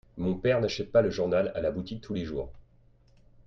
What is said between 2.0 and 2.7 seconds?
tous les jours.